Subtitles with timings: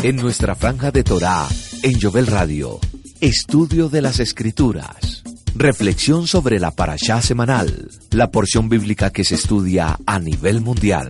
[0.00, 1.48] En nuestra franja de Torá,
[1.82, 2.78] en Jovel Radio,
[3.20, 5.24] estudio de las Escrituras,
[5.56, 11.08] reflexión sobre la parashá semanal, la porción bíblica que se estudia a nivel mundial.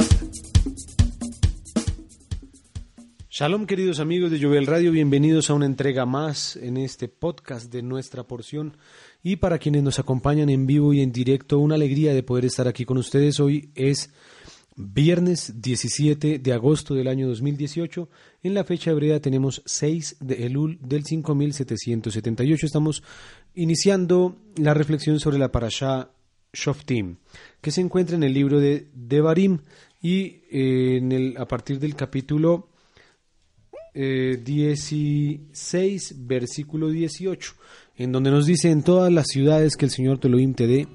[3.29, 7.83] Shalom queridos amigos de Jovel Radio, bienvenidos a una entrega más en este podcast de
[7.83, 8.79] nuestra porción
[9.23, 12.67] y para quienes nos acompañan en vivo y en directo, una alegría de poder estar
[12.67, 13.39] aquí con ustedes.
[13.39, 14.11] Hoy es
[14.79, 18.09] viernes 17 de agosto del año 2018.
[18.43, 22.65] En la fecha hebrea tenemos 6 de Elul del 5778.
[22.65, 23.03] Estamos
[23.55, 26.11] iniciando la reflexión sobre la parashá
[26.53, 27.17] Shoftim,
[27.61, 29.59] que se encuentra en el libro de Devarim
[30.01, 32.71] y eh, a partir del capítulo
[33.95, 37.55] 16, eh, versículo 18
[37.99, 40.87] en donde nos dice, en todas las ciudades que el Señor Telohim te dé,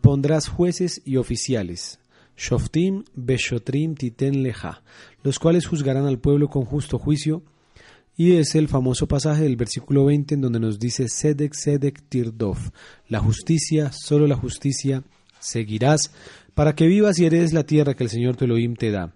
[0.00, 1.99] pondrás jueces y oficiales,
[2.40, 4.82] Shoftim, Beshotrim, Titen Leja,
[5.22, 7.42] los cuales juzgarán al pueblo con justo juicio,
[8.16, 12.56] y es el famoso pasaje del versículo 20 en donde nos dice, Sedek, Sedek, Tirdov,
[13.08, 15.02] la justicia, solo la justicia,
[15.38, 16.12] seguirás,
[16.54, 19.12] para que vivas y heredes la tierra que el Señor Telohim te da.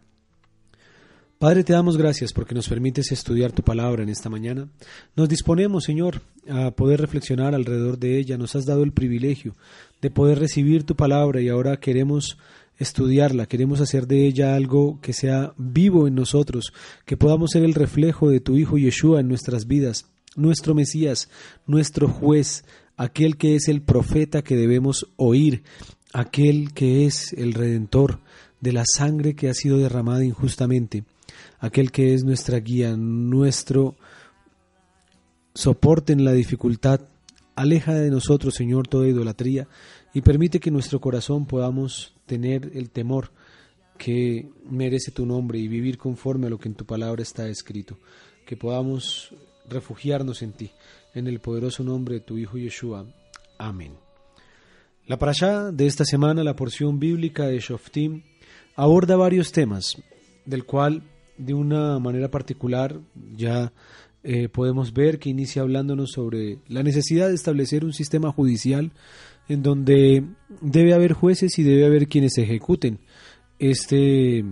[1.39, 4.69] Padre, te damos gracias porque nos permites estudiar tu palabra en esta mañana.
[5.17, 8.39] Nos disponemos, Señor, a poder reflexionar alrededor de ella.
[8.39, 9.55] Nos has dado el privilegio
[10.01, 12.39] de poder recibir tu palabra y ahora queremos
[12.79, 16.73] estudiarla, queremos hacer de ella algo que sea vivo en nosotros,
[17.05, 21.29] que podamos ser el reflejo de tu Hijo Yeshua en nuestras vidas, nuestro Mesías,
[21.67, 22.65] nuestro juez,
[22.97, 25.63] aquel que es el profeta que debemos oír,
[26.13, 28.21] aquel que es el redentor
[28.61, 31.05] de la sangre que ha sido derramada injustamente
[31.65, 33.97] aquel que es nuestra guía, nuestro
[35.55, 37.01] soporte en la dificultad.
[37.57, 39.69] Aleja de nosotros, Señor, toda idolatría
[40.13, 43.31] y permite que nuestro corazón podamos tener el temor
[43.99, 47.99] que merece tu nombre y vivir conforme a lo que en tu palabra está escrito.
[48.47, 49.35] Que podamos
[49.69, 50.71] refugiarnos en ti,
[51.15, 53.07] en el poderoso nombre de tu Hijo Yeshua.
[53.59, 53.93] Amén.
[55.07, 58.23] La parashá de esta semana, la porción bíblica de Shoftim,
[58.75, 59.97] aborda varios temas,
[60.45, 61.03] del cual
[61.37, 63.01] de una manera particular
[63.37, 63.73] ya
[64.23, 68.93] eh, podemos ver que inicia hablándonos sobre la necesidad de establecer un sistema judicial
[69.49, 70.25] en donde
[70.61, 72.99] debe haber jueces y debe haber quienes ejecuten
[73.59, 74.45] este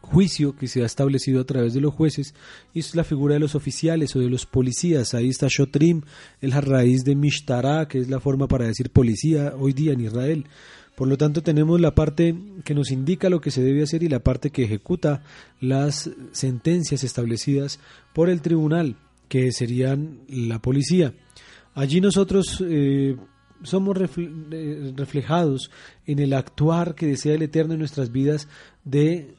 [0.00, 2.34] juicio que se ha establecido a través de los jueces
[2.74, 5.14] y es la figura de los oficiales o de los policías.
[5.14, 6.02] Ahí está Shotrim,
[6.40, 10.02] es la raíz de Mishtara, que es la forma para decir policía hoy día en
[10.02, 10.46] Israel.
[10.96, 14.08] Por lo tanto, tenemos la parte que nos indica lo que se debe hacer y
[14.08, 15.22] la parte que ejecuta
[15.60, 17.80] las sentencias establecidas
[18.12, 18.96] por el tribunal,
[19.28, 21.14] que serían la policía.
[21.74, 23.16] Allí nosotros eh,
[23.62, 25.70] somos eh, reflejados
[26.06, 28.48] en el actuar que desea el Eterno en nuestras vidas
[28.84, 29.34] de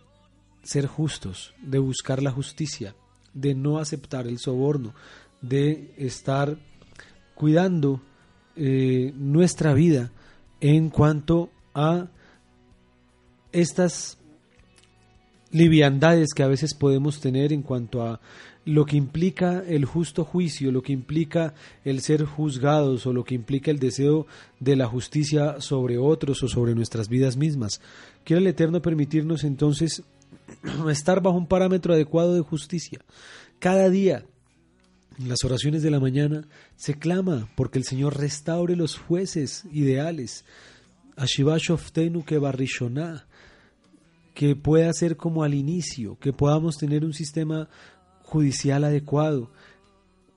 [0.63, 2.95] ser justos, de buscar la justicia,
[3.33, 4.93] de no aceptar el soborno,
[5.41, 6.57] de estar
[7.35, 8.01] cuidando
[8.55, 10.11] eh, nuestra vida
[10.61, 12.07] en cuanto a
[13.51, 14.17] estas
[15.51, 18.19] liviandades que a veces podemos tener en cuanto a
[18.65, 21.53] lo que implica el justo juicio, lo que implica
[21.83, 24.25] el ser juzgados o lo que implica el deseo
[24.59, 27.81] de la justicia sobre otros o sobre nuestras vidas mismas.
[28.23, 30.03] Quiere el Eterno permitirnos entonces
[30.89, 32.99] estar bajo un parámetro adecuado de justicia.
[33.59, 34.25] Cada día,
[35.19, 40.45] en las oraciones de la mañana, se clama porque el Señor restaure los jueces ideales.
[44.33, 47.69] Que pueda ser como al inicio, que podamos tener un sistema
[48.23, 49.51] judicial adecuado,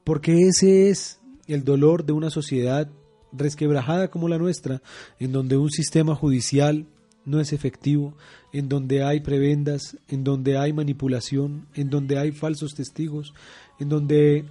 [0.05, 2.89] porque ese es el dolor de una sociedad
[3.33, 4.83] resquebrajada como la nuestra,
[5.19, 6.87] en donde un sistema judicial
[7.25, 8.15] no es efectivo,
[8.53, 13.35] en donde hay prebendas, en donde hay manipulación, en donde hay falsos testigos,
[13.79, 14.47] en donde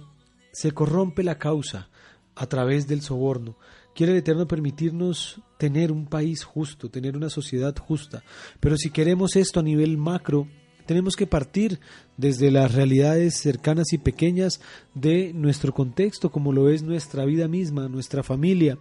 [0.52, 1.88] se corrompe la causa
[2.34, 3.56] a través del soborno.
[3.94, 8.22] Quiere el Eterno permitirnos tener un país justo, tener una sociedad justa.
[8.60, 10.46] Pero si queremos esto a nivel macro,
[10.86, 11.80] tenemos que partir
[12.16, 14.60] desde las realidades cercanas y pequeñas
[14.94, 18.78] de nuestro contexto, como lo es nuestra vida misma, nuestra familia,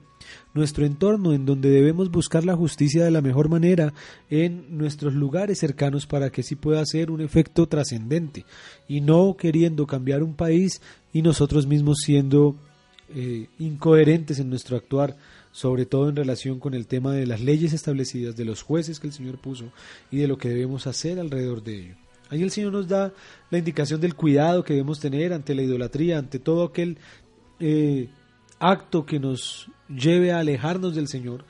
[0.53, 3.93] nuestro entorno, en donde debemos buscar la justicia de la mejor manera
[4.29, 8.45] en nuestros lugares cercanos para que sí pueda ser un efecto trascendente.
[8.87, 10.81] Y no queriendo cambiar un país
[11.11, 12.55] y nosotros mismos siendo
[13.15, 15.15] eh, incoherentes en nuestro actuar,
[15.53, 19.07] sobre todo en relación con el tema de las leyes establecidas, de los jueces que
[19.07, 19.71] el Señor puso
[20.11, 21.95] y de lo que debemos hacer alrededor de ello.
[22.29, 23.13] Ahí el Señor nos da
[23.51, 26.97] la indicación del cuidado que debemos tener ante la idolatría, ante todo aquel
[27.61, 28.09] eh,
[28.59, 31.45] acto que nos lleve a alejarnos del Señor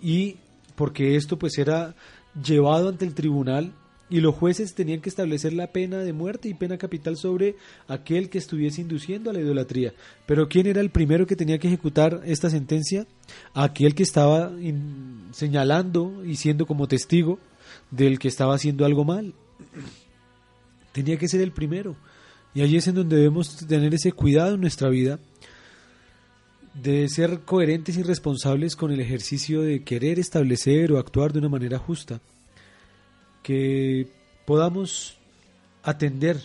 [0.00, 0.36] y
[0.74, 1.94] porque esto pues era
[2.42, 3.74] llevado ante el tribunal
[4.10, 7.54] y los jueces tenían que establecer la pena de muerte y pena capital sobre
[7.86, 9.94] aquel que estuviese induciendo a la idolatría.
[10.26, 13.06] Pero ¿quién era el primero que tenía que ejecutar esta sentencia?
[13.54, 14.52] Aquel que estaba
[15.30, 17.38] señalando y siendo como testigo
[17.92, 19.32] del que estaba haciendo algo mal.
[20.92, 21.94] Tenía que ser el primero.
[22.52, 25.20] Y allí es en donde debemos tener ese cuidado en nuestra vida
[26.74, 31.48] de ser coherentes y responsables con el ejercicio de querer establecer o actuar de una
[31.48, 32.20] manera justa
[33.42, 34.08] que
[34.44, 35.18] podamos
[35.82, 36.40] atender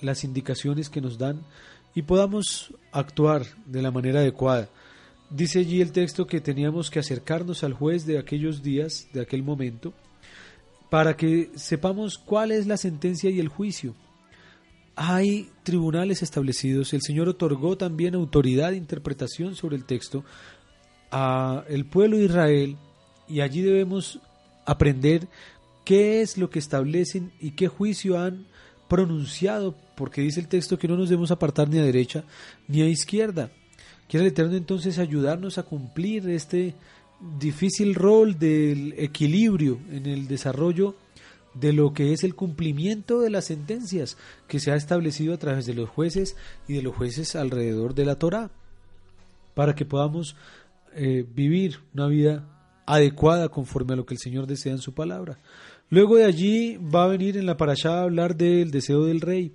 [0.00, 1.40] las indicaciones que nos dan
[1.94, 4.68] y podamos actuar de la manera adecuada.
[5.30, 9.42] Dice allí el texto que teníamos que acercarnos al juez de aquellos días, de aquel
[9.42, 9.92] momento,
[10.90, 13.94] para que sepamos cuál es la sentencia y el juicio.
[14.96, 20.24] Hay tribunales establecidos, el Señor otorgó también autoridad de interpretación sobre el texto
[21.10, 22.76] a el pueblo de Israel
[23.28, 24.20] y allí debemos
[24.66, 25.26] aprender
[25.84, 28.46] qué es lo que establecen y qué juicio han
[28.88, 32.24] pronunciado, porque dice el texto que no nos debemos apartar ni a derecha
[32.68, 33.50] ni a izquierda.
[34.08, 36.74] Quiere el Eterno entonces ayudarnos a cumplir este
[37.38, 40.94] difícil rol del equilibrio en el desarrollo
[41.54, 44.16] de lo que es el cumplimiento de las sentencias
[44.48, 46.36] que se ha establecido a través de los jueces
[46.68, 48.50] y de los jueces alrededor de la Torá,
[49.54, 50.36] para que podamos
[50.94, 52.44] eh, vivir una vida
[52.86, 55.38] adecuada conforme a lo que el Señor desea en su palabra.
[55.94, 59.52] Luego de allí va a venir en la parashá a hablar del deseo del rey.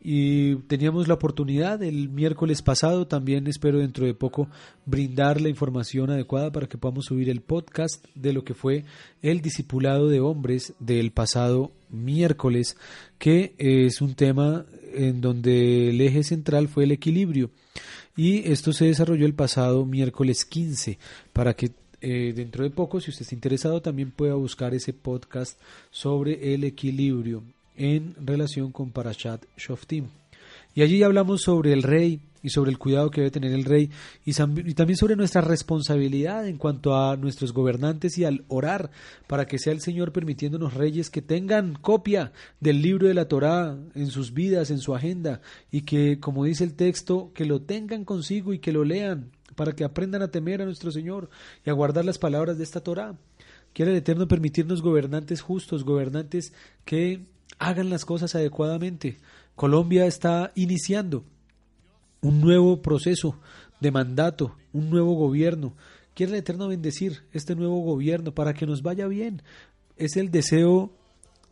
[0.00, 4.48] Y teníamos la oportunidad el miércoles pasado, también espero dentro de poco
[4.86, 8.86] brindar la información adecuada para que podamos subir el podcast de lo que fue
[9.20, 12.78] el discipulado de hombres del pasado miércoles,
[13.18, 14.64] que es un tema
[14.94, 17.50] en donde el eje central fue el equilibrio.
[18.16, 20.98] Y esto se desarrolló el pasado miércoles 15,
[21.34, 25.58] para que eh, dentro de poco, si usted está interesado, también pueda buscar ese podcast
[25.90, 27.42] sobre el equilibrio
[27.76, 30.06] en relación con Parashat Shoftim.
[30.74, 33.90] Y allí hablamos sobre el rey y sobre el cuidado que debe tener el rey
[34.24, 38.90] y, también sobre nuestra responsabilidad en cuanto a nuestros gobernantes y al orar
[39.26, 43.76] para que sea el Señor permitiéndonos reyes que tengan copia del libro de la Torá
[43.94, 48.04] en sus vidas, en su agenda y que, como dice el texto, que lo tengan
[48.04, 51.28] consigo y que lo lean para que aprendan a temer a nuestro Señor
[51.66, 53.18] y a guardar las palabras de esta Torá.
[53.74, 56.54] Quiere el Eterno permitirnos gobernantes justos, gobernantes
[56.86, 57.26] que
[57.58, 59.18] hagan las cosas adecuadamente.
[59.56, 61.24] Colombia está iniciando
[62.22, 63.38] un nuevo proceso
[63.80, 65.74] de mandato, un nuevo gobierno.
[66.14, 69.42] Quiere el Eterno bendecir este nuevo gobierno para que nos vaya bien.
[69.98, 70.90] Es el deseo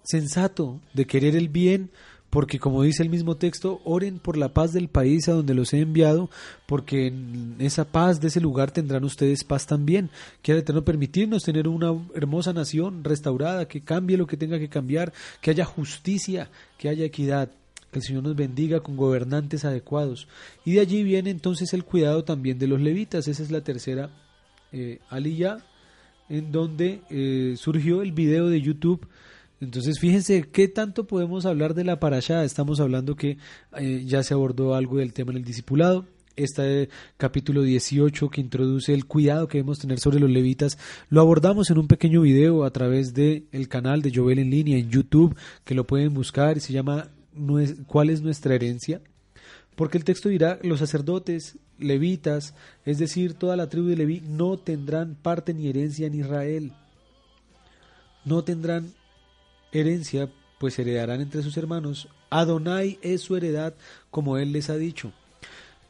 [0.03, 1.91] sensato de querer el bien
[2.31, 5.73] porque como dice el mismo texto, oren por la paz del país a donde los
[5.73, 6.29] he enviado,
[6.67, 10.11] porque en esa paz de ese lugar tendrán ustedes paz también.
[10.43, 15.13] Quiere Eterno permitirnos tener una hermosa nación restaurada, que cambie lo que tenga que cambiar,
[15.41, 17.51] que haya justicia, que haya equidad.
[17.91, 20.29] Que el Señor nos bendiga con gobernantes adecuados.
[20.67, 23.29] Y de allí viene entonces el cuidado también de los levitas.
[23.29, 24.11] Esa es la tercera
[24.73, 25.65] eh, aliyah
[26.29, 29.09] en donde eh, surgió el video de YouTube
[29.61, 32.45] entonces, fíjense qué tanto podemos hablar de la parasha.
[32.45, 33.39] Estamos hablando que
[33.77, 36.07] eh, ya se abordó algo del tema en el discipulado.
[36.37, 40.79] Este capítulo 18 que introduce el cuidado que debemos tener sobre los levitas,
[41.11, 44.79] lo abordamos en un pequeño video a través del el canal de Jovel en línea
[44.79, 47.09] en YouTube, que lo pueden buscar y se llama
[47.89, 49.01] ¿Cuál es nuestra herencia?
[49.75, 54.59] Porque el texto dirá, los sacerdotes, levitas, es decir, toda la tribu de Leví, no
[54.59, 56.73] tendrán parte ni herencia en Israel.
[58.25, 58.93] No tendrán
[59.73, 62.09] herencia, pues heredarán entre sus hermanos.
[62.31, 63.75] Adonai es su heredad,
[64.11, 65.13] como él les ha dicho.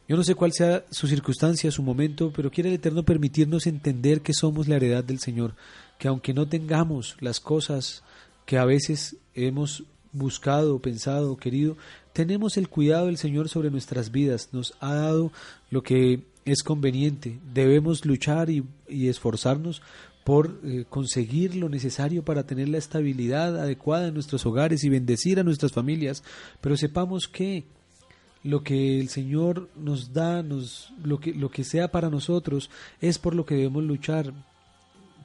[0.07, 4.21] Yo no sé cuál sea su circunstancia, su momento, pero quiere el Eterno permitirnos entender
[4.21, 5.53] que somos la heredad del Señor,
[5.99, 8.03] que aunque no tengamos las cosas
[8.47, 11.77] que a veces hemos buscado, pensado, querido,
[12.13, 15.31] tenemos el cuidado del Señor sobre nuestras vidas, nos ha dado
[15.69, 19.83] lo que es conveniente, debemos luchar y, y esforzarnos
[20.29, 25.39] por eh, conseguir lo necesario para tener la estabilidad adecuada en nuestros hogares y bendecir
[25.39, 26.23] a nuestras familias,
[26.61, 27.63] pero sepamos que
[28.43, 32.69] lo que el Señor nos da, nos, lo, que, lo que sea para nosotros,
[33.01, 34.31] es por lo que debemos luchar.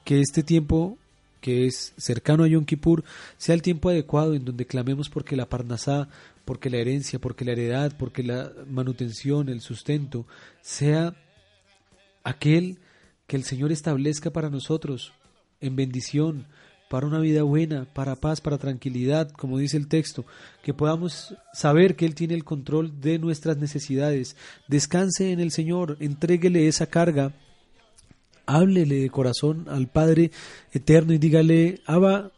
[0.06, 0.96] Que este tiempo
[1.42, 3.04] que es cercano a Yom Kippur,
[3.36, 6.08] sea el tiempo adecuado en donde clamemos porque la parnasá,
[6.46, 10.26] porque la herencia, porque la heredad, porque la manutención, el sustento,
[10.62, 11.14] sea
[12.22, 12.78] aquel
[13.26, 15.12] que el Señor establezca para nosotros
[15.60, 16.46] en bendición,
[16.90, 20.24] para una vida buena, para paz, para tranquilidad, como dice el texto,
[20.62, 24.36] que podamos saber que Él tiene el control de nuestras necesidades.
[24.68, 27.34] Descanse en el Señor, entréguele esa carga,
[28.46, 30.30] háblele de corazón al Padre
[30.72, 32.30] eterno y dígale, Abba,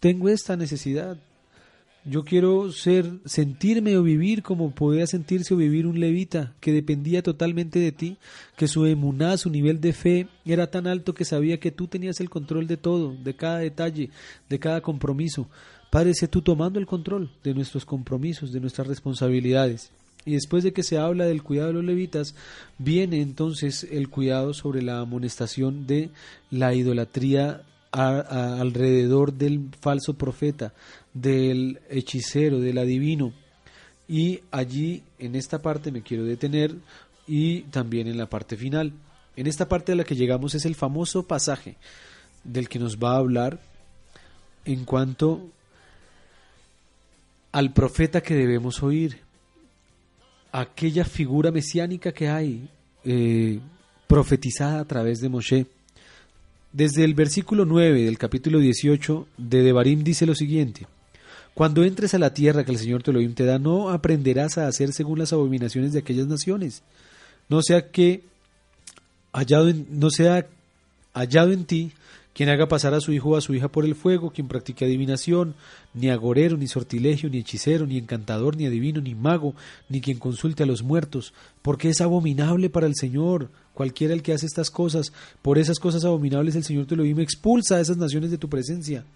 [0.00, 1.18] tengo esta necesidad.
[2.08, 7.20] Yo quiero ser, sentirme o vivir como podía sentirse o vivir un levita, que dependía
[7.20, 8.16] totalmente de ti,
[8.56, 12.20] que su emuná, su nivel de fe era tan alto que sabía que tú tenías
[12.20, 14.10] el control de todo, de cada detalle,
[14.48, 15.48] de cada compromiso.
[15.90, 19.90] Padre, sé tú tomando el control de nuestros compromisos, de nuestras responsabilidades.
[20.24, 22.36] Y después de que se habla del cuidado de los levitas,
[22.78, 26.10] viene entonces el cuidado sobre la amonestación de
[26.50, 27.62] la idolatría
[27.96, 30.72] alrededor del falso profeta,
[31.14, 33.32] del hechicero, del adivino.
[34.08, 36.74] Y allí, en esta parte, me quiero detener
[37.26, 38.92] y también en la parte final.
[39.34, 41.76] En esta parte a la que llegamos es el famoso pasaje
[42.44, 43.60] del que nos va a hablar
[44.64, 45.48] en cuanto
[47.52, 49.20] al profeta que debemos oír
[50.52, 52.68] aquella figura mesiánica que hay
[53.04, 53.60] eh,
[54.06, 55.66] profetizada a través de Moshe.
[56.76, 60.86] Desde el versículo 9 del capítulo 18 de Devarim dice lo siguiente:
[61.54, 64.92] Cuando entres a la tierra que el Señor te te da, no aprenderás a hacer
[64.92, 66.82] según las abominaciones de aquellas naciones,
[67.48, 68.24] no sea que
[69.32, 70.46] hallado no sea
[71.14, 71.92] hallado en ti
[72.36, 74.84] quien haga pasar a su hijo o a su hija por el fuego, quien practique
[74.84, 75.54] adivinación,
[75.94, 79.54] ni agorero, ni sortilegio, ni hechicero, ni encantador, ni adivino, ni mago,
[79.88, 83.48] ni quien consulte a los muertos, porque es abominable para el Señor.
[83.72, 87.76] Cualquiera el que hace estas cosas, por esas cosas abominables el Señor te lo expulsa
[87.76, 89.06] a esas naciones de tu presencia.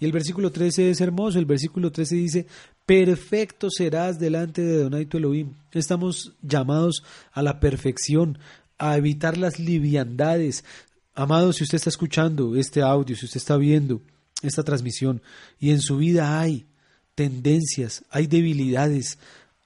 [0.00, 2.46] Y el versículo 13 es hermoso, el versículo 13 dice,
[2.86, 5.50] perfecto serás delante de Donai tu Elohim.
[5.72, 8.38] Estamos llamados a la perfección,
[8.78, 10.64] a evitar las liviandades,
[11.16, 14.02] Amado, si usted está escuchando este audio, si usted está viendo
[14.42, 15.22] esta transmisión
[15.60, 16.66] y en su vida hay
[17.14, 19.18] tendencias, hay debilidades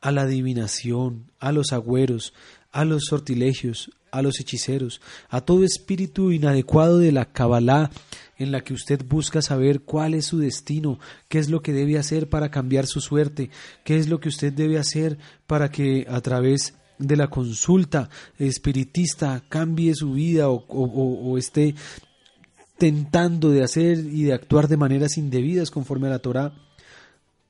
[0.03, 2.35] a la adivinación, a los agüeros,
[2.71, 5.01] a los sortilegios, a los hechiceros,
[5.31, 7.91] a todo espíritu inadecuado de la Kabbalah
[8.37, 11.99] en la que usted busca saber cuál es su destino, qué es lo que debe
[11.99, 13.51] hacer para cambiar su suerte,
[13.85, 19.43] qué es lo que usted debe hacer para que a través de la consulta espiritista
[19.49, 21.75] cambie su vida o, esté
[22.77, 26.53] tentando de hacer y de actuar de maneras indebidas conforme a la Torah,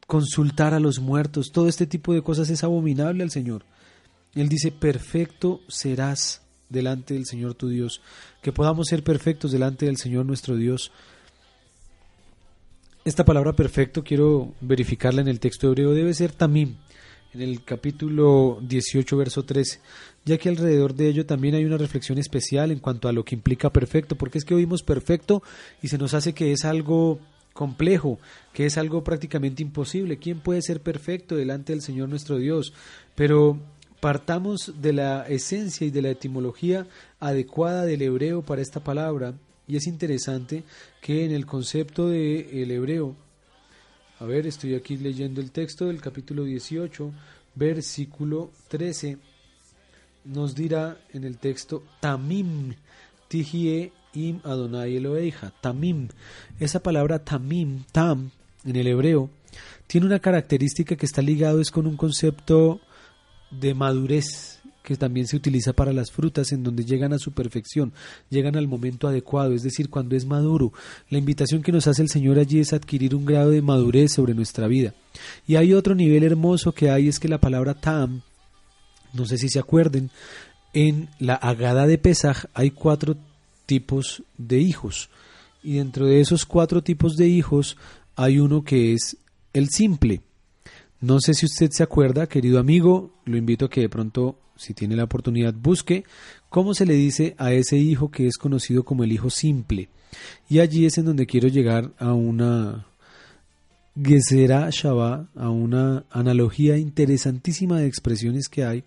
[0.07, 3.65] consultar a los muertos, todo este tipo de cosas es abominable al Señor.
[4.35, 8.01] Él dice, perfecto serás delante del Señor tu Dios,
[8.43, 10.93] que podamos ser perfectos delante del Señor nuestro Dios.
[13.05, 16.77] Esta palabra perfecto quiero verificarla en el texto hebreo, debe ser tamim,
[17.35, 19.81] en el capítulo 18, verso 13,
[20.25, 23.35] ya que alrededor de ello también hay una reflexión especial en cuanto a lo que
[23.35, 25.43] implica perfecto, porque es que oímos perfecto
[25.83, 27.19] y se nos hace que es algo
[27.53, 28.19] complejo,
[28.53, 30.19] que es algo prácticamente imposible.
[30.19, 32.73] ¿Quién puede ser perfecto delante del Señor nuestro Dios?
[33.15, 33.59] Pero
[34.01, 36.87] partamos de la esencia y de la etimología
[37.19, 39.35] adecuada del hebreo para esta palabra,
[39.67, 40.65] y es interesante
[41.03, 43.17] que en el concepto del hebreo
[44.21, 47.13] a ver, estoy aquí leyendo el texto del capítulo 18,
[47.55, 49.17] versículo 13.
[50.25, 52.75] Nos dirá en el texto Tamim,
[53.29, 55.53] Tijie im Adonai Eloheija.
[55.61, 56.09] Tamim.
[56.59, 58.31] Esa palabra tamim, tam,
[58.65, 59.31] en el hebreo,
[59.87, 62.81] tiene una característica que está ligado es con un concepto
[63.53, 67.93] de madurez, que también se utiliza para las frutas en donde llegan a su perfección,
[68.31, 70.73] llegan al momento adecuado, es decir, cuando es maduro.
[71.11, 74.33] La invitación que nos hace el Señor allí es adquirir un grado de madurez sobre
[74.33, 74.95] nuestra vida.
[75.47, 78.23] Y hay otro nivel hermoso que hay, es que la palabra tam,
[79.13, 80.09] no sé si se acuerden,
[80.73, 83.17] en la Agada de Pesaj hay cuatro
[83.67, 85.11] tipos de hijos.
[85.63, 87.77] Y dentro de esos cuatro tipos de hijos
[88.17, 89.19] hay uno que es
[89.53, 90.23] el simple.
[91.01, 94.75] No sé si usted se acuerda, querido amigo, lo invito a que de pronto si
[94.75, 96.05] tiene la oportunidad, busque
[96.51, 99.89] cómo se le dice a ese hijo que es conocido como el hijo simple.
[100.49, 102.87] Y allí es en donde quiero llegar a una
[104.01, 108.85] Gesera Shabbat, a una analogía interesantísima de expresiones que hay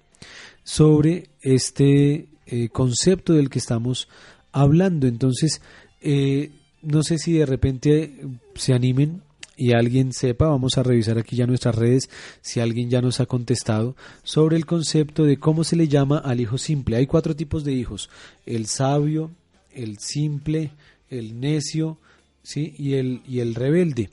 [0.63, 4.07] sobre este eh, concepto del que estamos
[4.51, 5.07] hablando.
[5.07, 5.61] Entonces,
[6.01, 6.51] eh,
[6.81, 8.25] no sé si de repente
[8.55, 9.21] se animen
[9.61, 12.09] y alguien sepa, vamos a revisar aquí ya nuestras redes
[12.41, 16.41] si alguien ya nos ha contestado sobre el concepto de cómo se le llama al
[16.41, 16.95] hijo simple.
[16.95, 18.09] Hay cuatro tipos de hijos,
[18.47, 19.29] el sabio,
[19.71, 20.71] el simple,
[21.11, 21.99] el necio
[22.41, 22.73] ¿sí?
[22.75, 24.09] y, el, y el rebelde.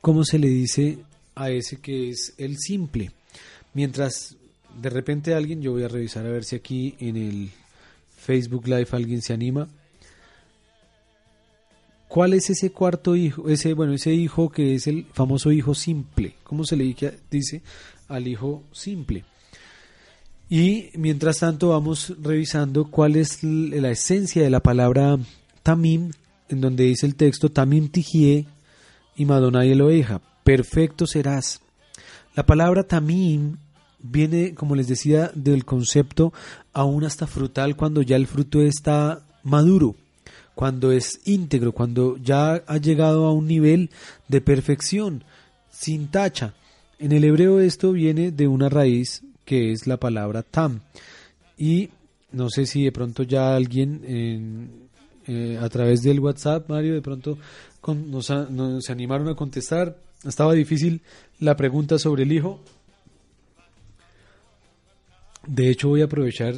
[0.00, 0.98] ¿Cómo se le dice
[1.34, 3.10] a ese que es el simple?
[3.72, 4.36] Mientras
[4.80, 7.50] de repente alguien, yo voy a revisar a ver si aquí en el
[8.16, 9.68] Facebook Live alguien se anima
[12.14, 13.48] ¿Cuál es ese cuarto hijo?
[13.48, 16.36] Ese, bueno, ese hijo que es el famoso hijo simple.
[16.44, 16.94] ¿Cómo se le
[17.28, 17.60] dice
[18.06, 19.24] al hijo simple?
[20.48, 25.18] Y mientras tanto vamos revisando cuál es la esencia de la palabra
[25.64, 26.12] tamim,
[26.48, 28.46] en donde dice el texto tamim tijie,
[29.16, 31.62] y Madonai Eloeja, perfecto serás.
[32.36, 33.56] La palabra tamim
[33.98, 36.32] viene, como les decía, del concepto
[36.72, 39.96] aún hasta frutal cuando ya el fruto está maduro,
[40.54, 43.90] cuando es íntegro, cuando ya ha llegado a un nivel
[44.28, 45.24] de perfección,
[45.70, 46.54] sin tacha.
[46.98, 50.80] En el hebreo esto viene de una raíz que es la palabra tam.
[51.58, 51.90] Y
[52.32, 54.00] no sé si de pronto ya alguien
[55.26, 57.38] eh, a través del WhatsApp, Mario, de pronto
[57.92, 59.96] nos, nos animaron a contestar.
[60.24, 61.02] Estaba difícil
[61.40, 62.60] la pregunta sobre el hijo.
[65.46, 66.54] De hecho, voy a aprovechar,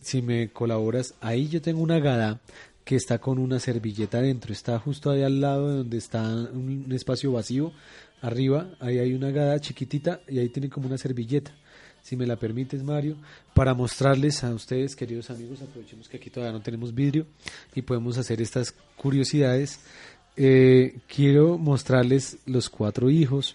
[0.00, 2.40] si me colaboras, ahí yo tengo una gada
[2.88, 6.90] que está con una servilleta dentro, está justo ahí al lado de donde está un
[6.90, 7.70] espacio vacío,
[8.22, 11.52] arriba, ahí hay una gada chiquitita y ahí tiene como una servilleta.
[12.00, 13.18] Si me la permites, Mario,
[13.52, 17.26] para mostrarles a ustedes, queridos amigos, aprovechemos que aquí todavía no tenemos vidrio
[17.74, 19.80] y podemos hacer estas curiosidades.
[20.34, 23.54] Eh, quiero mostrarles los cuatro hijos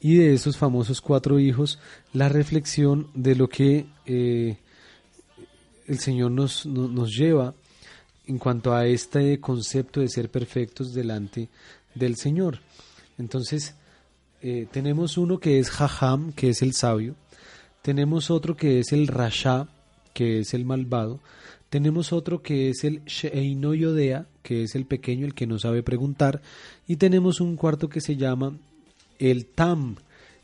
[0.00, 1.78] y de esos famosos cuatro hijos
[2.12, 4.58] la reflexión de lo que eh,
[5.86, 7.54] el Señor nos, nos, lleva
[8.28, 11.48] en cuanto a este concepto de ser perfectos delante
[11.94, 12.60] del Señor.
[13.18, 13.74] Entonces,
[14.42, 17.16] eh, tenemos uno que es Jajam, que es el sabio,
[17.82, 19.68] tenemos otro que es el Rasha,
[20.12, 21.20] que es el malvado,
[21.70, 25.82] tenemos otro que es el Sheino Yodea, que es el pequeño, el que no sabe
[25.82, 26.42] preguntar,
[26.86, 28.58] y tenemos un cuarto que se llama
[29.18, 29.96] el TAM,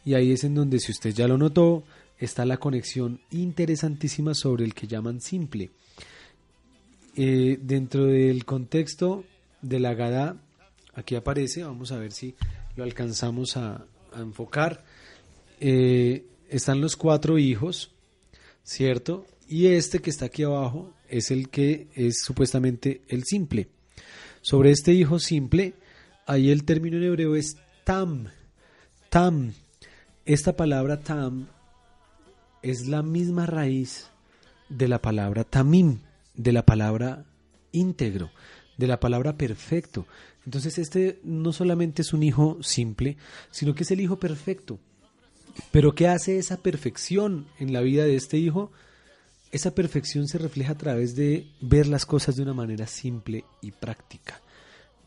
[0.05, 1.85] y ahí es en donde, si usted ya lo notó,
[2.19, 5.71] está la conexión interesantísima sobre el que llaman simple.
[7.16, 9.25] Eh, dentro del contexto
[9.62, 10.37] de la Gada,
[10.94, 12.35] aquí aparece, vamos a ver si
[12.76, 14.85] lo alcanzamos a, enfocar.
[15.59, 17.92] Eh, están los cuatro hijos,
[18.62, 19.26] ¿cierto?
[19.49, 23.68] Y este que está aquí abajo es el que es supuestamente el simple.
[24.40, 25.75] Sobre este hijo simple,
[26.26, 28.28] ahí el término en hebreo es tam.
[29.11, 29.53] Tam.
[30.24, 31.48] Esta palabra tam
[32.62, 34.09] es la misma raíz
[34.68, 35.98] de la palabra tamim,
[36.35, 37.25] de la palabra
[37.73, 38.31] íntegro,
[38.77, 40.07] de la palabra perfecto.
[40.44, 43.16] Entonces este no solamente es un hijo simple,
[43.51, 44.79] sino que es el hijo perfecto.
[45.70, 48.73] Pero ¿qué hace esa perfección en la vida de este hijo?
[49.53, 53.70] Esa perfección se refleja a través de ver las cosas de una manera simple y
[53.70, 54.40] práctica.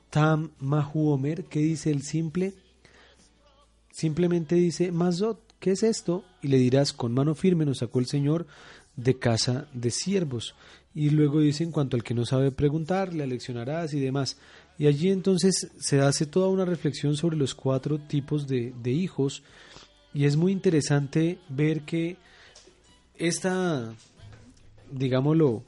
[0.10, 2.54] Tam Mahu Omer, ¿qué dice el simple?
[3.92, 6.24] Simplemente dice Mazot, ¿qué es esto?
[6.42, 8.48] Y le dirás, con mano firme nos sacó el Señor
[8.98, 10.54] de casa de siervos.
[10.94, 14.38] Y luego dice, en cuanto al que no sabe preguntar, le aleccionarás y demás.
[14.78, 19.44] Y allí entonces se hace toda una reflexión sobre los cuatro tipos de, de hijos.
[20.14, 22.18] Y es muy interesante ver que
[23.16, 23.96] esta
[24.92, 25.64] digámoslo,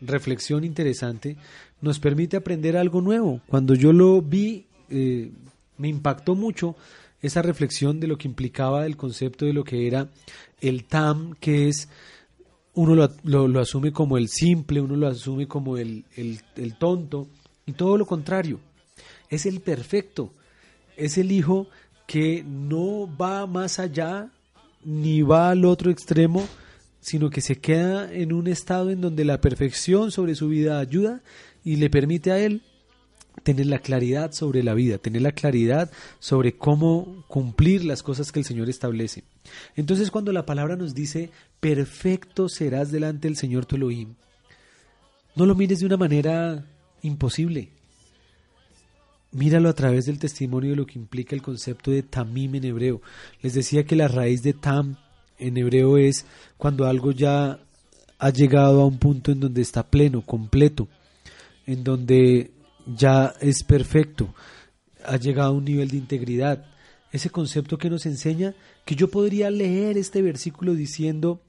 [0.00, 1.36] reflexión interesante,
[1.80, 3.40] nos permite aprender algo nuevo.
[3.46, 5.30] Cuando yo lo vi, eh,
[5.78, 6.76] me impactó mucho
[7.20, 10.08] esa reflexión de lo que implicaba el concepto de lo que era
[10.60, 11.88] el TAM, que es,
[12.74, 17.28] uno lo, lo, asume como el simple, uno lo asume como el, el, el tonto,
[17.66, 18.60] y todo lo contrario,
[19.30, 20.32] es el perfecto,
[20.96, 21.68] es el hijo
[22.06, 24.30] que no va más allá
[24.84, 26.46] ni va al otro extremo,
[27.00, 31.20] sino que se queda en un estado en donde la perfección sobre su vida ayuda
[31.64, 32.62] y le permite a él
[33.42, 38.38] tener la claridad sobre la vida, tener la claridad sobre cómo cumplir las cosas que
[38.38, 39.24] el Señor establece.
[39.76, 44.14] Entonces cuando la palabra nos dice, perfecto serás delante del Señor tu Elohim,
[45.36, 46.64] no lo mires de una manera
[47.02, 47.70] imposible.
[49.32, 53.02] Míralo a través del testimonio de lo que implica el concepto de tamim en hebreo.
[53.42, 54.96] Les decía que la raíz de tam
[55.38, 56.24] en hebreo es
[56.56, 57.58] cuando algo ya
[58.18, 60.86] ha llegado a un punto en donde está pleno, completo,
[61.66, 62.52] en donde
[62.86, 64.34] ya es perfecto,
[65.04, 66.66] ha llegado a un nivel de integridad.
[67.12, 71.40] Ese concepto que nos enseña que yo podría leer este versículo diciendo,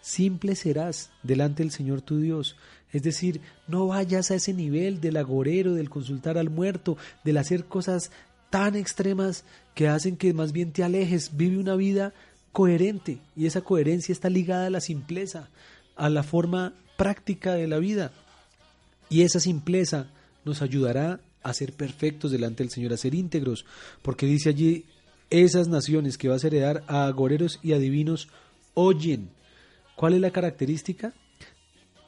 [0.00, 2.56] simple serás delante del Señor tu Dios.
[2.92, 7.64] Es decir, no vayas a ese nivel del agorero, del consultar al muerto, del hacer
[7.64, 8.10] cosas
[8.50, 9.44] tan extremas
[9.74, 11.36] que hacen que más bien te alejes.
[11.36, 12.12] Vive una vida
[12.52, 15.50] coherente y esa coherencia está ligada a la simpleza,
[15.96, 18.12] a la forma práctica de la vida.
[19.10, 20.08] Y esa simpleza
[20.46, 23.66] nos ayudará a ser perfectos delante del Señor, a ser íntegros,
[24.02, 24.86] porque dice allí,
[25.28, 28.28] esas naciones que vas a heredar a agoreros y adivinos
[28.74, 29.30] oyen.
[29.96, 31.12] ¿Cuál es la característica?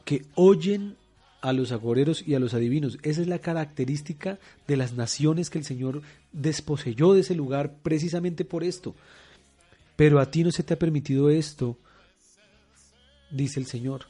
[0.05, 0.97] Que oyen
[1.41, 2.99] a los agoreros y a los adivinos.
[3.03, 8.45] Esa es la característica de las naciones que el Señor desposeyó de ese lugar precisamente
[8.45, 8.95] por esto,
[9.97, 11.77] pero a ti no se te ha permitido esto,
[13.31, 14.07] dice el Señor.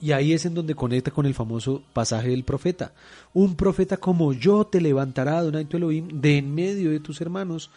[0.00, 2.94] Y ahí es en donde conecta con el famoso pasaje del profeta.
[3.34, 7.70] Un profeta como yo te levantará, Adonai tu Elohim, de en medio de tus hermanos,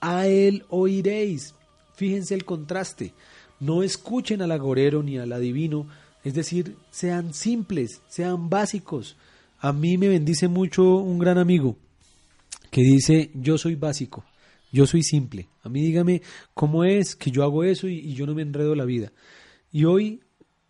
[0.00, 1.54] a él oiréis.
[1.96, 3.14] Fíjense el contraste.
[3.58, 5.88] No escuchen al agorero ni al adivino,
[6.22, 9.16] es decir, sean simples, sean básicos.
[9.58, 11.76] A mí me bendice mucho un gran amigo
[12.70, 14.24] que dice, yo soy básico,
[14.70, 15.48] yo soy simple.
[15.62, 16.22] A mí dígame
[16.54, 19.12] cómo es que yo hago eso y, y yo no me enredo la vida.
[19.72, 20.20] Y hoy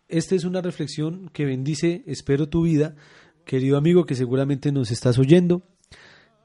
[0.07, 2.95] esta es una reflexión que bendice, espero, tu vida,
[3.45, 5.63] querido amigo que seguramente nos estás oyendo,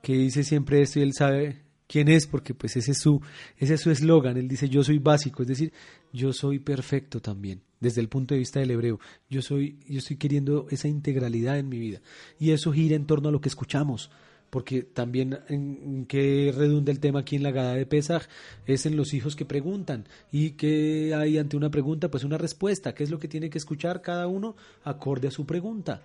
[0.03, 3.20] que dice siempre esto y él sabe quién es, porque pues ese es su
[3.59, 5.72] ese es su eslogan, él dice yo soy básico, es decir,
[6.12, 8.98] yo soy perfecto también, desde el punto de vista del hebreo.
[9.29, 12.01] Yo soy yo estoy queriendo esa integralidad en mi vida
[12.38, 14.11] y eso gira en torno a lo que escuchamos
[14.52, 18.24] porque también en, que redunda el tema aquí en la Gada de Pesaj
[18.66, 22.94] es en los hijos que preguntan y que hay ante una pregunta pues una respuesta,
[22.94, 26.02] qué es lo que tiene que escuchar cada uno acorde a su pregunta.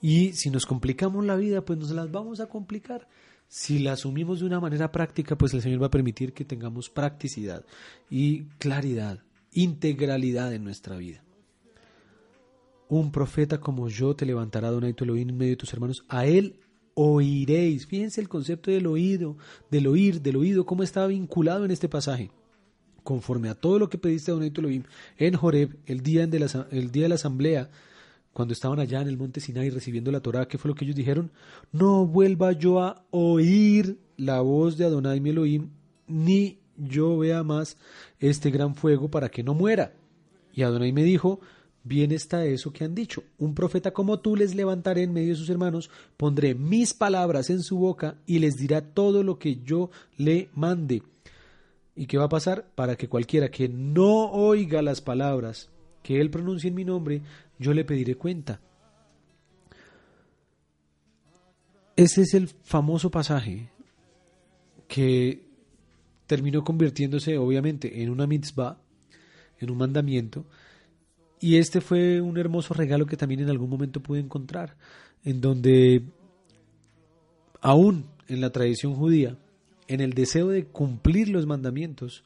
[0.00, 3.06] Y si nos complicamos la vida, pues nos las vamos a complicar.
[3.48, 6.88] Si la asumimos de una manera práctica, pues el Señor va a permitir que tengamos
[6.88, 7.66] practicidad
[8.08, 11.22] y claridad, integralidad en nuestra vida.
[12.88, 16.06] Un profeta como yo te levantará, Donai tu Elohim, en medio de tus hermanos.
[16.08, 16.60] A él
[17.00, 17.86] oiréis.
[17.86, 19.36] Fíjense el concepto del oído,
[19.70, 22.30] del oír, del oído, cómo estaba vinculado en este pasaje.
[23.04, 24.82] Conforme a todo lo que pediste a Don Elohim
[25.16, 27.70] en Joreb, el día de, la, el día de la asamblea,
[28.32, 30.96] cuando estaban allá en el monte Sinai recibiendo la Torá, ¿qué fue lo que ellos
[30.96, 31.30] dijeron?
[31.70, 35.70] No vuelva yo a oír la voz de Adonai mi Elohim,
[36.08, 37.76] ni yo vea más
[38.18, 39.92] este gran fuego para que no muera.
[40.52, 41.40] Y Adonai me dijo,
[41.88, 43.24] bien está eso que han dicho.
[43.38, 47.62] Un profeta como tú les levantaré en medio de sus hermanos, pondré mis palabras en
[47.62, 51.02] su boca y les dirá todo lo que yo le mande.
[51.96, 52.66] ¿Y qué va a pasar?
[52.74, 55.70] Para que cualquiera que no oiga las palabras
[56.02, 57.22] que él pronuncie en mi nombre,
[57.58, 58.60] yo le pediré cuenta.
[61.96, 63.70] Ese es el famoso pasaje
[64.86, 65.48] que
[66.28, 68.78] terminó convirtiéndose obviamente en una mitzvah,
[69.58, 70.46] en un mandamiento,
[71.40, 74.76] y este fue un hermoso regalo que también en algún momento pude encontrar,
[75.24, 76.02] en donde
[77.60, 79.38] aún en la tradición judía,
[79.86, 82.24] en el deseo de cumplir los mandamientos,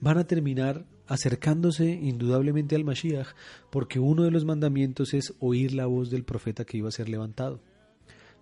[0.00, 3.28] van a terminar acercándose indudablemente al Mashiach,
[3.70, 7.08] porque uno de los mandamientos es oír la voz del profeta que iba a ser
[7.08, 7.60] levantado.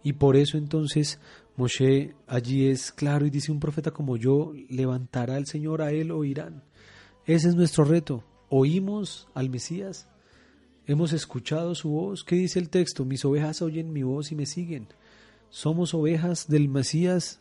[0.02, 1.18] Y por eso entonces
[1.56, 6.10] Moshe allí es claro y dice un profeta como yo levantará el Señor a él
[6.10, 6.62] oirán.
[7.26, 8.22] Ese es nuestro reto,
[8.56, 10.06] oímos al Mesías,
[10.86, 12.22] hemos escuchado su voz.
[12.22, 13.04] ¿Qué dice el texto?
[13.04, 14.86] Mis ovejas oyen mi voz y me siguen.
[15.50, 17.40] Somos ovejas del Mesías.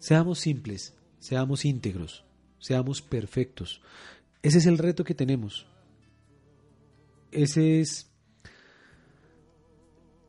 [0.00, 2.24] Seamos simples, seamos íntegros,
[2.58, 3.80] seamos perfectos.
[4.42, 5.66] Ese es el reto que tenemos.
[7.30, 8.10] Ese es,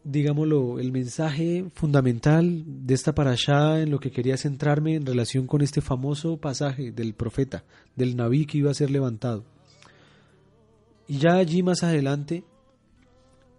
[0.03, 5.61] digámoslo, el mensaje fundamental de esta parashá en lo que quería centrarme en relación con
[5.61, 7.63] este famoso pasaje del profeta,
[7.95, 9.45] del Naví que iba a ser levantado.
[11.07, 12.43] Y ya allí más adelante,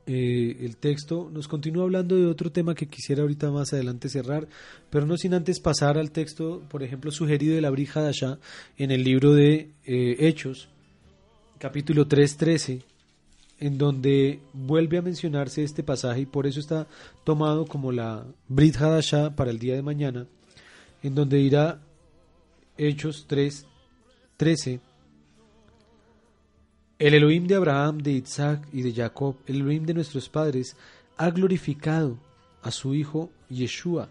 [0.07, 4.46] eh, el texto nos continúa hablando de otro tema que quisiera ahorita más adelante cerrar,
[4.90, 8.38] pero no sin antes pasar al texto, por ejemplo, sugerido de la Brija allá
[8.76, 10.68] en el libro de eh, Hechos,
[11.59, 12.83] capítulo 3.13,
[13.61, 16.87] en donde vuelve a mencionarse este pasaje y por eso está
[17.25, 20.27] tomado como la Brit Hadashah para el día de mañana,
[21.03, 21.81] en donde dirá
[22.77, 24.81] Hechos 3.13
[26.99, 30.77] el Elohim de Abraham, de Isaac y de Jacob, el Elohim de nuestros padres,
[31.17, 32.19] ha glorificado
[32.62, 34.09] a su Hijo Yeshua,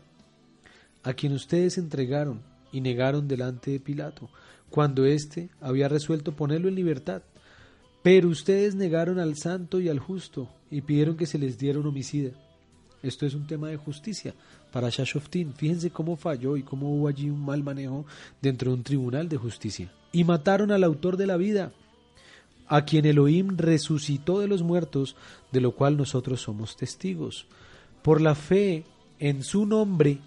[1.02, 4.30] a quien ustedes entregaron y negaron delante de Pilato,
[4.70, 7.24] cuando éste había resuelto ponerlo en libertad.
[8.04, 11.88] Pero ustedes negaron al santo y al justo y pidieron que se les diera un
[11.88, 12.32] homicida.
[13.02, 14.34] Esto es un tema de justicia
[14.72, 15.54] para Shashoftin.
[15.54, 18.06] Fíjense cómo falló y cómo hubo allí un mal manejo
[18.42, 19.92] dentro de un tribunal de justicia.
[20.12, 21.72] Y mataron al autor de la vida,
[22.68, 25.16] a quien Elohim resucitó de los muertos,
[25.52, 27.46] de lo cual nosotros somos testigos.
[28.02, 28.84] Por la fe
[29.20, 30.20] en su nombre,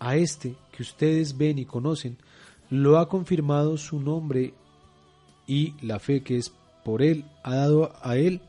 [0.00, 2.16] a este que ustedes ven y conocen,
[2.70, 4.54] lo ha confirmado su nombre
[5.46, 6.52] y la fe que es
[6.90, 8.40] por él ha dado a él.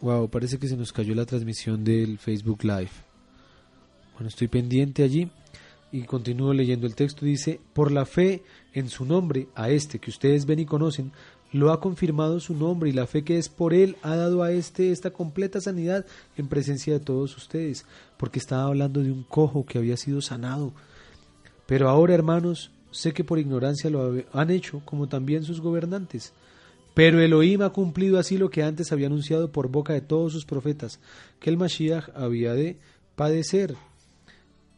[0.00, 2.92] Wow, parece que se nos cayó la transmisión del Facebook Live.
[4.12, 5.28] Bueno, estoy pendiente allí
[5.90, 8.44] y continúo leyendo el texto, dice, por la fe
[8.74, 11.10] en su nombre, a este que ustedes ven y conocen,
[11.50, 14.52] lo ha confirmado su nombre y la fe que es por él ha dado a
[14.52, 17.86] este esta completa sanidad en presencia de todos ustedes,
[18.18, 20.72] porque estaba hablando de un cojo que había sido sanado.
[21.66, 26.32] Pero ahora, hermanos, sé que por ignorancia lo han hecho, como también sus gobernantes.
[26.94, 30.46] Pero Elohim ha cumplido así lo que antes había anunciado por boca de todos sus
[30.46, 31.00] profetas,
[31.40, 32.78] que el Mashiach había de
[33.16, 33.74] padecer.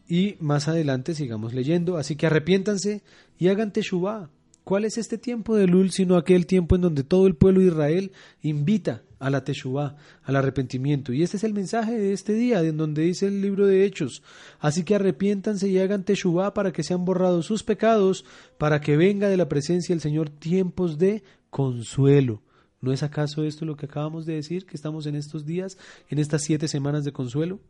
[0.08, 3.02] Y más adelante sigamos leyendo, así que arrepiéntanse
[3.38, 4.30] y hagan teshuvah.
[4.66, 7.68] ¿Cuál es este tiempo de Lul sino aquel tiempo en donde todo el pueblo de
[7.68, 8.10] Israel
[8.42, 11.12] invita a la teshuvah, al arrepentimiento?
[11.12, 14.24] Y este es el mensaje de este día, en donde dice el libro de Hechos.
[14.58, 18.24] Así que arrepiéntanse y hagan teshuvah para que sean borrados sus pecados,
[18.58, 22.42] para que venga de la presencia del Señor tiempos de consuelo.
[22.80, 26.18] ¿No es acaso esto lo que acabamos de decir, que estamos en estos días, en
[26.18, 27.60] estas siete semanas de consuelo?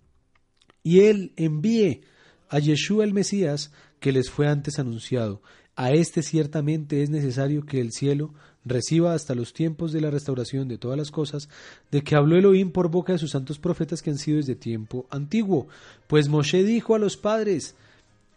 [0.83, 2.01] Y Él envíe
[2.49, 5.43] a Yeshua el Mesías que les fue antes anunciado.
[5.77, 8.31] A este ciertamente es necesario que el cielo
[8.65, 11.51] reciba hasta los tiempos de la restauración de todas las cosas,
[11.93, 15.07] de que habló Elohim por boca de sus santos profetas que han sido desde tiempo
[15.11, 15.69] antiguo.
[16.07, 17.75] Pues Moshe dijo a los padres,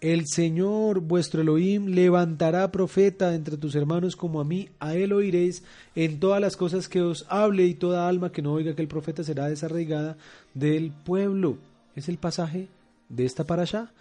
[0.01, 5.63] el Señor vuestro Elohim levantará profeta entre tus hermanos como a mí, a él oiréis
[5.95, 8.87] en todas las cosas que os hable y toda alma que no oiga que el
[8.87, 10.17] profeta será desarraigada
[10.53, 11.57] del pueblo.
[11.95, 12.67] Es el pasaje
[13.09, 13.91] de esta para allá.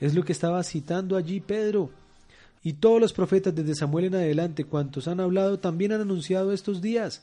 [0.00, 1.90] Es lo que estaba citando allí Pedro.
[2.64, 6.80] Y todos los profetas desde Samuel en adelante, cuantos han hablado, también han anunciado estos
[6.80, 7.22] días.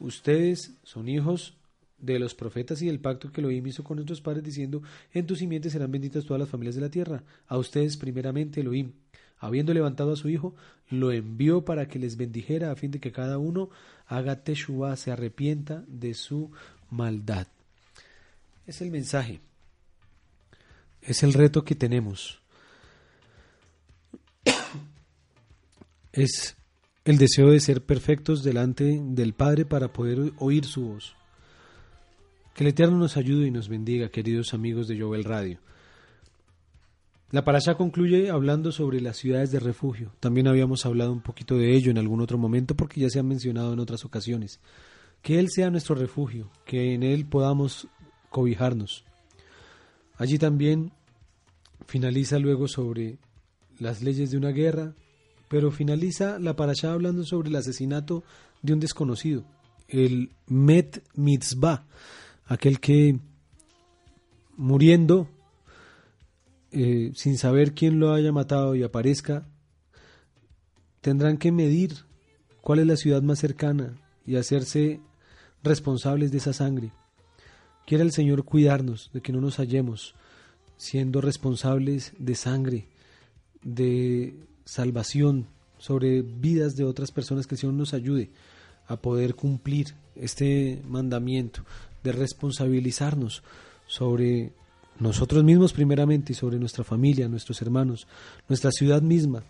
[0.00, 1.54] Ustedes son hijos
[1.98, 5.36] de los profetas y del pacto que Elohim hizo con nuestros padres, diciendo, en tu
[5.36, 7.22] simiente serán benditas todas las familias de la tierra.
[7.48, 8.92] A ustedes primeramente Elohim,
[9.38, 10.54] habiendo levantado a su hijo,
[10.88, 13.68] lo envió para que les bendijera, a fin de que cada uno
[14.06, 16.50] haga teshuva, se arrepienta de su
[16.90, 17.46] maldad.
[18.66, 19.40] Es el mensaje,
[21.02, 22.40] es el reto que tenemos.
[26.12, 26.56] Es
[27.04, 31.16] el deseo de ser perfectos delante del Padre para poder oír su voz.
[32.54, 35.60] Que el Eterno nos ayude y nos bendiga, queridos amigos de Jovel Radio.
[37.30, 40.12] La parasha concluye hablando sobre las ciudades de refugio.
[40.18, 43.22] También habíamos hablado un poquito de ello en algún otro momento porque ya se ha
[43.22, 44.60] mencionado en otras ocasiones.
[45.20, 47.86] Que Él sea nuestro refugio, que en Él podamos
[48.30, 49.04] cobijarnos.
[50.16, 50.92] Allí también
[51.86, 53.18] finaliza luego sobre
[53.78, 54.94] las leyes de una guerra,
[55.48, 58.24] pero finaliza la parasha hablando sobre el asesinato
[58.62, 59.44] de un desconocido,
[59.88, 61.86] el Met Mitzvah,
[62.46, 63.18] aquel que
[64.56, 65.28] muriendo
[66.70, 69.46] eh, sin saber quién lo haya matado y aparezca,
[71.00, 72.04] tendrán que medir
[72.60, 75.00] cuál es la ciudad más cercana y hacerse
[75.62, 76.92] responsables de esa sangre.
[77.86, 80.14] Quiere el Señor cuidarnos de que no nos hallemos
[80.76, 82.88] siendo responsables de sangre,
[83.62, 84.34] de
[84.68, 85.46] salvación
[85.78, 88.30] sobre vidas de otras personas, que el Señor nos ayude
[88.86, 91.64] a poder cumplir este mandamiento
[92.04, 93.42] de responsabilizarnos
[93.86, 94.52] sobre
[95.00, 98.06] nosotros mismos primeramente y sobre nuestra familia, nuestros hermanos,
[98.46, 99.42] nuestra ciudad misma,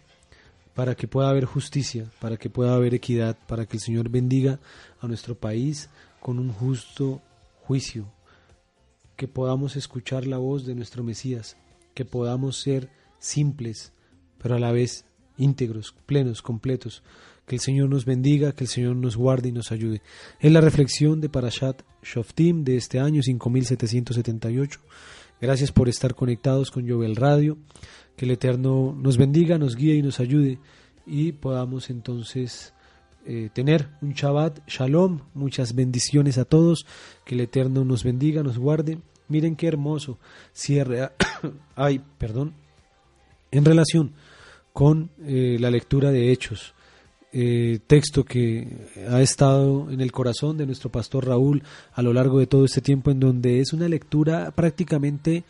[0.75, 4.61] para que pueda haber justicia, para que pueda haber equidad, para que el Señor bendiga
[5.01, 7.21] a nuestro país con un justo
[7.63, 8.07] juicio,
[9.17, 11.57] que podamos escuchar la voz de nuestro Mesías,
[11.95, 13.93] que podamos ser simples,
[14.41, 15.05] pero a la vez
[15.39, 17.03] íntegros, plenos, completos,
[17.47, 20.03] que el Señor nos bendiga, que el Señor nos guarde y nos ayude.
[20.39, 24.81] Es la reflexión de Parashat Shoftim de este año 5778.
[25.41, 27.57] Gracias por estar conectados con Jovel Radio.
[28.17, 30.59] Que el Eterno nos bendiga, nos guíe y nos ayude
[31.07, 32.75] y podamos entonces
[33.25, 35.21] eh, tener un Shabbat Shalom.
[35.35, 36.85] Muchas bendiciones a todos.
[37.25, 38.99] Que el Eterno nos bendiga, nos guarde.
[39.29, 40.19] Miren qué hermoso
[40.53, 41.11] cierre.
[41.77, 42.55] Ay, perdón.
[43.51, 44.13] En relación
[44.79, 46.73] con eh, la lectura de Hechos.
[47.33, 51.65] Eh, texto que ha estado en el corazón de nuestro pastor Raúl
[51.95, 55.43] a lo largo de todo este tiempo, en donde es una lectura prácticamente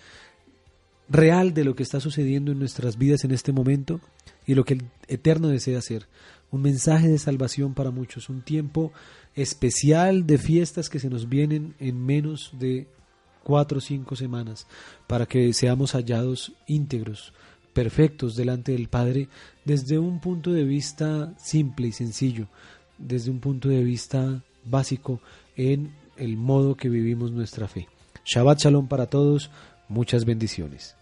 [1.10, 4.00] real de lo que está sucediendo en nuestras vidas en este momento
[4.46, 6.06] y lo que el Eterno desea hacer.
[6.50, 8.92] Un mensaje de salvación para muchos, un tiempo
[9.34, 12.86] especial de fiestas que se nos vienen en menos de
[13.44, 14.66] cuatro o cinco semanas
[15.06, 17.34] para que seamos hallados íntegros,
[17.78, 19.28] perfectos delante del Padre
[19.64, 22.48] desde un punto de vista simple y sencillo,
[22.98, 25.20] desde un punto de vista básico
[25.54, 27.86] en el modo que vivimos nuestra fe.
[28.24, 29.52] Shabbat Shalom para todos,
[29.88, 30.96] muchas bendiciones.